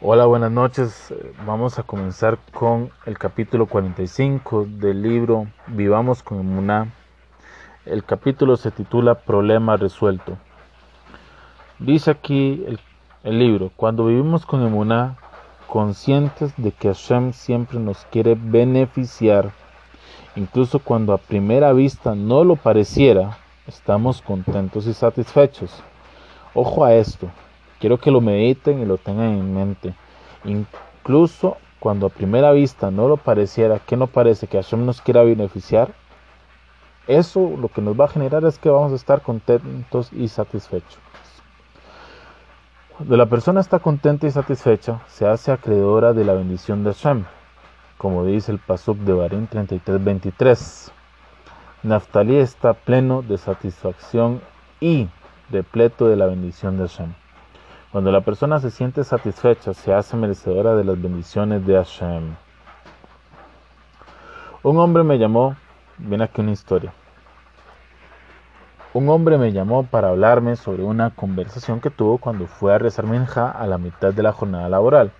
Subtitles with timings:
[0.00, 1.12] Hola, buenas noches.
[1.44, 6.92] Vamos a comenzar con el capítulo 45 del libro Vivamos con Emuná.
[7.84, 10.38] El capítulo se titula Problema resuelto.
[11.80, 12.64] Dice aquí
[13.24, 15.16] el, libro, cuando vivimos con Emuná,
[15.66, 19.50] conscientes de que Hashem siempre nos quiere beneficiar,
[20.36, 23.36] incluso cuando a primera vista no lo pareciera,
[23.66, 25.82] estamos contentos y satisfechos.
[26.54, 27.28] Ojo a esto,
[27.78, 29.94] Quiero que lo mediten y lo tengan en mente.
[30.44, 35.22] Incluso cuando a primera vista no lo pareciera, que no parece que Hashem nos quiera
[35.22, 35.92] beneficiar,
[37.06, 40.98] eso lo que nos va a generar es que vamos a estar contentos y satisfechos.
[42.96, 47.24] Cuando la persona está contenta y satisfecha, se hace acreedora de la bendición de Hashem,
[47.96, 50.90] como dice el Pasuk de Barín 33:23.
[51.84, 54.40] Naftali está pleno de satisfacción
[54.80, 55.08] y
[55.48, 57.14] repleto de la bendición de Hashem.
[57.90, 62.34] Cuando la persona se siente satisfecha, se hace merecedora de las bendiciones de Hashem.
[64.62, 65.56] Un hombre me llamó,
[65.96, 66.92] viene aquí una historia.
[68.92, 73.06] Un hombre me llamó para hablarme sobre una conversación que tuvo cuando fue a rezar
[73.06, 75.10] minja a la mitad de la jornada laboral.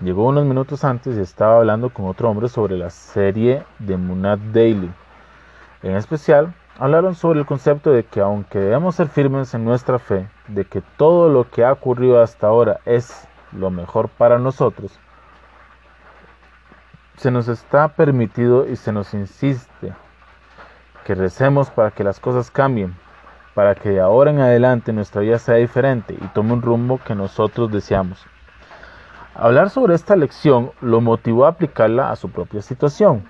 [0.00, 4.38] Llegó unos minutos antes y estaba hablando con otro hombre sobre la serie de Munad
[4.52, 4.92] Daily.
[5.82, 10.28] En especial, hablaron sobre el concepto de que aunque debemos ser firmes en nuestra fe,
[10.48, 14.98] de que todo lo que ha ocurrido hasta ahora es lo mejor para nosotros,
[17.16, 19.92] se nos está permitido y se nos insiste
[21.04, 22.94] que recemos para que las cosas cambien,
[23.54, 27.14] para que de ahora en adelante nuestra vida sea diferente y tome un rumbo que
[27.14, 28.24] nosotros deseamos.
[29.34, 33.24] Hablar sobre esta lección lo motivó a aplicarla a su propia situación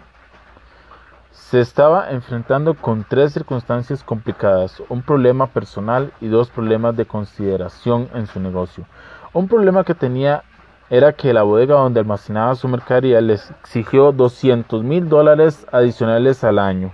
[1.38, 8.10] se estaba enfrentando con tres circunstancias complicadas, un problema personal y dos problemas de consideración
[8.12, 8.84] en su negocio.
[9.32, 10.42] Un problema que tenía
[10.90, 16.58] era que la bodega donde almacenaba su mercadería le exigió 200 mil dólares adicionales al
[16.58, 16.92] año.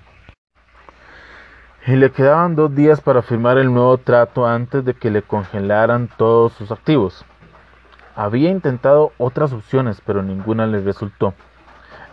[1.86, 6.08] Y le quedaban dos días para firmar el nuevo trato antes de que le congelaran
[6.17, 7.24] todos sus activos.
[8.14, 11.35] Había intentado otras opciones, pero ninguna le resultó.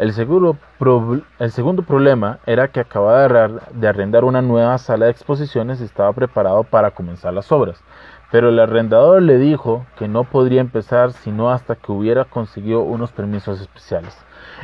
[0.01, 6.12] El, segundo problema era que acababa de arrendar una nueva sala de exposiciones y estaba
[6.12, 7.84] preparado para comenzar las obras,
[8.31, 13.11] pero el arrendador le dijo que no podría empezar sino hasta que hubiera conseguido unos
[13.11, 14.17] permisos especiales.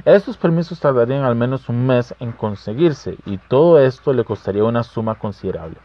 [0.06, 4.82] Estos permisos tardarían al menos un mes en conseguirse y todo esto le costaría una
[4.82, 5.78] suma considerable.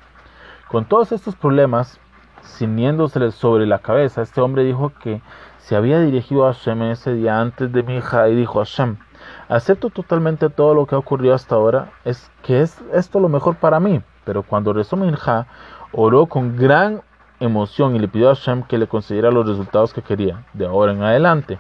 [0.69, 2.01] Con todos estos problemas,
[2.43, 5.21] ciñéndosele sobre la cabeza, este hombre dijo que
[5.59, 8.97] se había dirigido a Hashem ese día antes de mi hija y dijo a Hashem,
[9.49, 13.57] Acepto totalmente todo lo que ha ocurrido hasta ahora, es que es esto lo mejor
[13.57, 14.03] para mí.
[14.25, 15.47] Pero cuando rezó Minja,
[15.93, 17.03] oró con gran
[17.41, 20.93] emoción y le pidió a Hashem que le concediera los resultados que quería, de ahora
[20.93, 21.59] en adelante.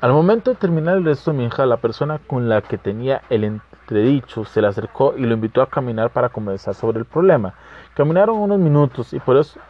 [0.00, 3.44] Al momento de terminar el rezo de Minja, la persona con la que tenía el
[3.44, 7.54] entredicho se le acercó y lo invitó a caminar para conversar sobre el problema.
[7.94, 9.60] Caminaron unos minutos y por eso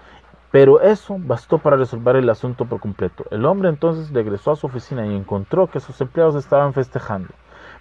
[0.53, 3.25] pero eso bastó para resolver el asunto por completo.
[3.31, 7.31] El hombre entonces regresó a su oficina y encontró que sus empleados estaban festejando.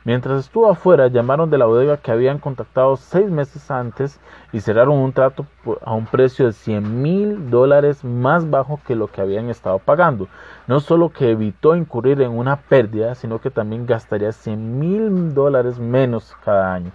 [0.04, 4.20] Mientras estuvo afuera, llamaron de la bodega que habían contactado seis meses antes
[4.52, 5.46] y cerraron un trato
[5.84, 10.28] a un precio de 100 mil dólares más bajo que lo que habían estado pagando.
[10.66, 15.78] No solo que evitó incurrir en una pérdida, sino que también gastaría 100 mil dólares
[15.78, 16.92] menos cada año.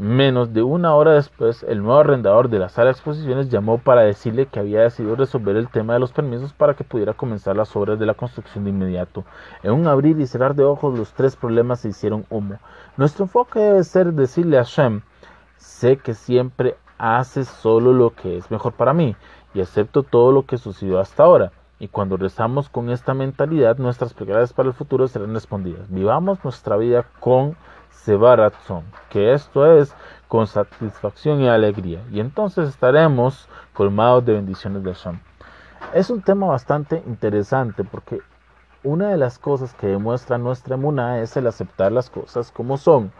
[0.00, 4.00] Menos de una hora después, el nuevo arrendador de la sala de exposiciones llamó para
[4.00, 7.76] decirle que había decidido resolver el tema de los permisos para que pudiera comenzar las
[7.76, 9.26] obras de la construcción de inmediato.
[9.62, 12.56] En un abrir y cerrar de ojos, los tres problemas se hicieron humo.
[12.96, 15.02] Nuestro enfoque debe ser decirle a Shem,
[15.58, 19.16] sé que siempre haces solo lo que es mejor para mí
[19.52, 21.52] y acepto todo lo que sucedió hasta ahora.
[21.78, 25.90] Y cuando rezamos con esta mentalidad, nuestras plegarias para el futuro serán respondidas.
[25.90, 27.54] Vivamos nuestra vida con
[28.04, 29.94] Sebaratzon, que esto es
[30.28, 35.20] con satisfacción y alegría, y entonces estaremos colmados de bendiciones de Hashem.
[35.92, 38.20] Es un tema bastante interesante porque
[38.82, 43.12] una de las cosas que demuestra nuestra emuna es el aceptar las cosas como son.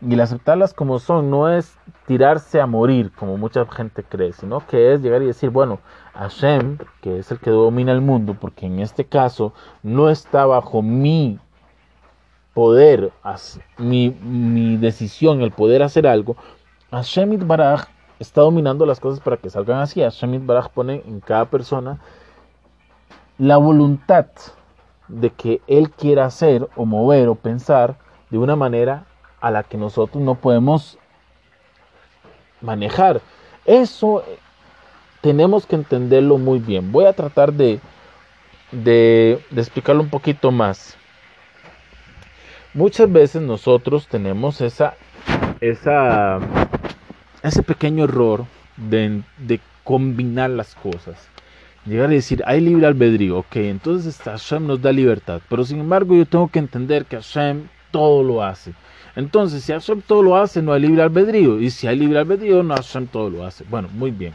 [0.00, 1.76] Y el aceptarlas como son no es
[2.06, 5.80] tirarse a morir, como mucha gente cree, sino que es llegar y decir, bueno,
[6.14, 10.82] Hashem, que es el que domina el mundo, porque en este caso no está bajo
[10.82, 11.40] mi
[12.58, 13.12] poder,
[13.76, 16.36] mi, mi decisión, el poder hacer algo,
[16.90, 17.84] Hashem Baraj
[18.18, 20.00] está dominando las cosas para que salgan así.
[20.00, 22.00] Hashem Baraj pone en cada persona
[23.38, 24.26] la voluntad
[25.06, 27.96] de que él quiera hacer o mover o pensar
[28.28, 29.04] de una manera
[29.40, 30.98] a la que nosotros no podemos
[32.60, 33.20] manejar.
[33.66, 34.24] Eso
[35.20, 36.90] tenemos que entenderlo muy bien.
[36.90, 37.78] Voy a tratar de
[38.72, 40.98] de, de explicarlo un poquito más.
[42.74, 44.94] Muchas veces nosotros tenemos esa,
[45.60, 46.38] esa,
[47.42, 48.44] ese pequeño error
[48.76, 51.28] de, de combinar las cosas.
[51.86, 56.14] Llegar a decir, hay libre albedrío, ok, entonces Hashem nos da libertad, pero sin embargo
[56.14, 58.74] yo tengo que entender que Hashem todo lo hace.
[59.16, 62.62] Entonces, si Hashem todo lo hace, no hay libre albedrío, y si hay libre albedrío,
[62.62, 63.64] no Hashem todo lo hace.
[63.68, 64.34] Bueno, muy bien.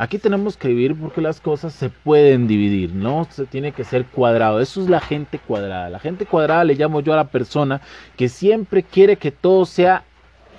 [0.00, 4.06] Aquí tenemos que vivir porque las cosas se pueden dividir, no se tiene que ser
[4.06, 4.58] cuadrado.
[4.58, 5.90] Eso es la gente cuadrada.
[5.90, 7.82] La gente cuadrada le llamo yo a la persona
[8.16, 10.04] que siempre quiere que todo sea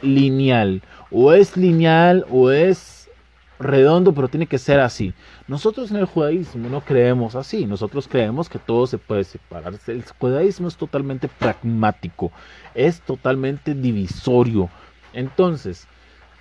[0.04, 0.84] lineal.
[1.10, 3.10] O es lineal o es
[3.58, 5.12] redondo, pero tiene que ser así.
[5.48, 7.66] Nosotros en el judaísmo no creemos así.
[7.66, 9.74] Nosotros creemos que todo se puede separar.
[9.88, 12.32] El judaísmo es totalmente pragmático,
[12.76, 14.70] es totalmente divisorio.
[15.14, 15.88] Entonces,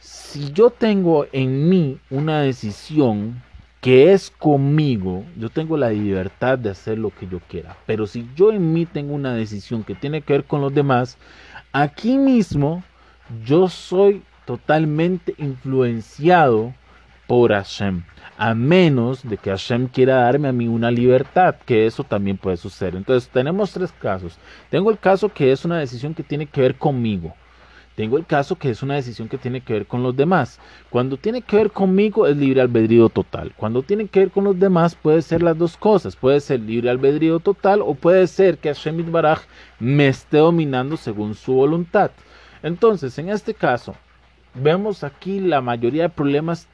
[0.00, 3.42] si yo tengo en mí una decisión
[3.80, 7.76] que es conmigo, yo tengo la libertad de hacer lo que yo quiera.
[7.86, 11.16] Pero si yo en mí tengo una decisión que tiene que ver con los demás,
[11.72, 12.82] aquí mismo
[13.44, 16.74] yo soy totalmente influenciado
[17.26, 18.02] por Hashem.
[18.36, 22.56] A menos de que Hashem quiera darme a mí una libertad, que eso también puede
[22.56, 22.96] suceder.
[22.96, 24.38] Entonces tenemos tres casos.
[24.70, 27.34] Tengo el caso que es una decisión que tiene que ver conmigo.
[28.00, 30.58] Tengo el caso que es una decisión que tiene que ver con los demás.
[30.88, 33.52] Cuando tiene que ver conmigo es libre albedrío total.
[33.54, 36.16] Cuando tiene que ver con los demás puede ser las dos cosas.
[36.16, 39.40] Puede ser libre albedrío total o puede ser que Hashem Baraj
[39.78, 42.10] me esté dominando según su voluntad.
[42.62, 43.94] Entonces, en este caso,
[44.54, 46.68] vemos aquí la mayoría de problemas,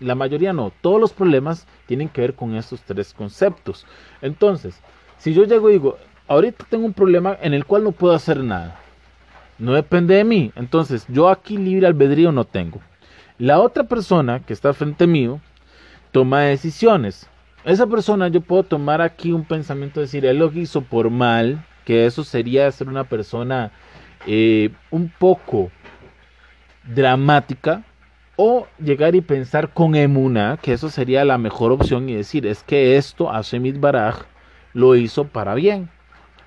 [0.00, 3.86] la mayoría no, todos los problemas tienen que ver con estos tres conceptos.
[4.20, 4.78] Entonces,
[5.16, 5.96] si yo llego y digo,
[6.28, 8.78] ahorita tengo un problema en el cual no puedo hacer nada
[9.60, 10.52] no depende de mí.
[10.56, 12.80] Entonces, yo aquí libre albedrío no tengo.
[13.38, 15.40] La otra persona que está frente mío
[16.10, 17.28] toma decisiones.
[17.64, 22.06] Esa persona yo puedo tomar aquí un pensamiento, decir, él lo hizo por mal, que
[22.06, 23.70] eso sería ser una persona
[24.26, 25.70] eh, un poco
[26.84, 27.84] dramática,
[28.36, 32.62] o llegar y pensar con emuna, que eso sería la mejor opción, y decir, es
[32.62, 34.22] que esto Shemit Baraj
[34.72, 35.90] lo hizo para bien,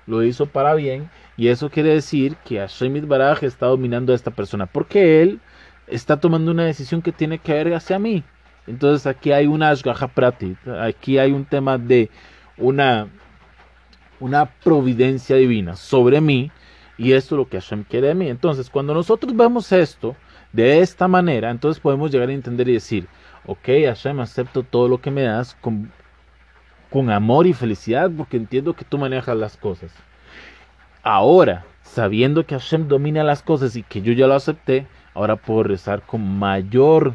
[0.06, 4.30] lo hizo para bien, y eso quiere decir que Hashem Baraj está dominando a esta
[4.30, 5.40] persona, porque él
[5.86, 8.22] está tomando una decisión que tiene que ver hacia mí.
[8.66, 12.10] Entonces aquí hay una ashgaha prati, aquí hay un tema de
[12.56, 13.08] una,
[14.20, 16.50] una providencia divina sobre mí,
[16.96, 18.28] y esto es lo que Hashem quiere de mí.
[18.28, 20.14] Entonces, cuando nosotros vemos esto
[20.52, 23.08] de esta manera, entonces podemos llegar a entender y decir,
[23.46, 25.90] ok, Hashem, acepto todo lo que me das con,
[26.90, 29.90] con amor y felicidad, porque entiendo que tú manejas las cosas.
[31.04, 35.62] Ahora, sabiendo que Hashem domina las cosas y que yo ya lo acepté, ahora puedo
[35.62, 37.14] rezar con mayor,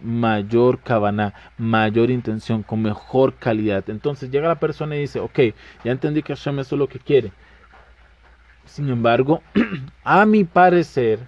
[0.00, 3.90] mayor cabana, mayor intención, con mejor calidad.
[3.90, 5.40] Entonces llega la persona y dice, ok,
[5.82, 7.32] ya entendí que Hashem eso es lo que quiere.
[8.66, 9.42] Sin embargo,
[10.04, 11.18] a mi parecer,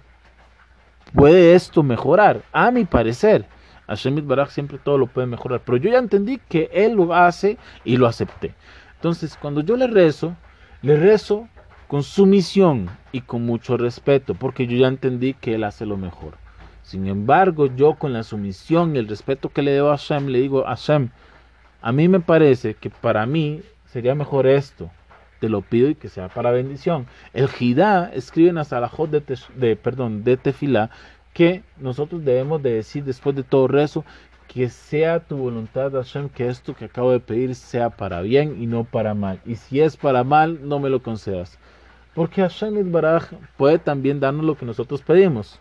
[1.13, 2.41] puede esto mejorar.
[2.53, 3.45] A mi parecer.
[3.85, 5.61] Hashem Barak siempre todo lo puede mejorar.
[5.65, 8.55] Pero yo ya entendí que Él lo hace y lo acepté.
[8.95, 10.37] Entonces, cuando yo le rezo,
[10.81, 11.49] le rezo
[11.87, 16.37] con sumisión y con mucho respeto, porque yo ya entendí que Él hace lo mejor.
[16.83, 20.39] Sin embargo, yo con la sumisión y el respeto que le debo a Hashem, le
[20.39, 21.09] digo, Hashem,
[21.81, 24.89] a mí me parece que para mí sería mejor esto.
[25.39, 27.05] Te lo pido y que sea para bendición.
[27.33, 30.89] El Jidá escribe en la Salahot de, de, perdón, de Tefilá
[31.33, 34.03] que nosotros debemos de decir después de todo rezo
[34.47, 38.65] que sea tu voluntad, Hashem, que esto que acabo de pedir sea para bien y
[38.65, 39.39] no para mal.
[39.45, 41.59] Y si es para mal, no me lo concedas.
[42.17, 43.25] Porque Hashem Baraj
[43.57, 45.59] puede también darnos lo que nosotros pedimos.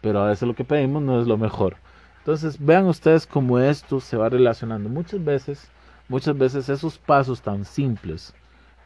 [0.00, 1.76] Pero a veces lo que pedimos no es lo mejor.
[2.20, 4.88] Entonces vean ustedes cómo esto se va relacionando.
[4.88, 5.70] Muchas veces,
[6.08, 8.32] muchas veces esos pasos tan simples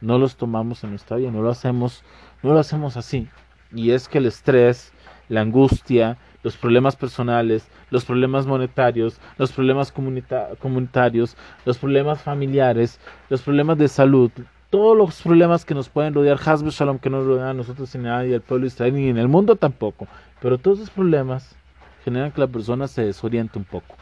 [0.01, 2.03] no los tomamos en nuestra vida, no lo hacemos,
[2.41, 3.29] no lo hacemos así.
[3.71, 4.91] Y es que el estrés,
[5.29, 12.99] la angustia, los problemas personales, los problemas monetarios, los problemas comunitarios, los problemas familiares,
[13.29, 14.31] los problemas de salud,
[14.73, 17.99] todos los problemas que nos pueden rodear, Hasbe Shalom, que nos rodean a nosotros y
[17.99, 20.07] nadie, el pueblo de Israel, ni en el mundo tampoco.
[20.41, 21.55] Pero todos esos problemas
[22.03, 23.95] generan que la persona se desoriente un poco.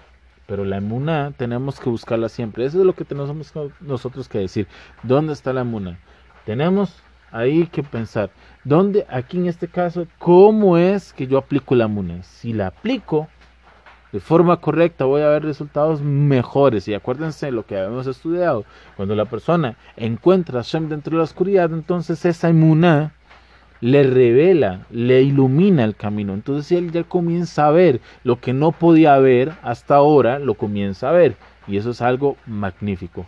[0.47, 2.63] Pero la emuna tenemos que buscarla siempre.
[2.63, 4.65] Eso es lo que tenemos nosotros que decir.
[5.03, 5.99] ¿Dónde está la emuna?
[6.45, 8.29] Tenemos ahí que pensar.
[8.63, 12.23] ¿Dónde, aquí en este caso, cómo es que yo aplico la emuna?
[12.23, 13.27] Si la aplico,
[14.11, 16.87] de forma correcta voy a ver resultados mejores.
[16.87, 18.65] Y acuérdense lo que habíamos estudiado.
[18.95, 23.11] Cuando la persona encuentra a Hashem dentro de la oscuridad, entonces esa inmunidad
[23.79, 26.33] le revela, le ilumina el camino.
[26.33, 31.09] Entonces él ya comienza a ver lo que no podía ver hasta ahora, lo comienza
[31.09, 31.35] a ver.
[31.67, 33.25] Y eso es algo magnífico.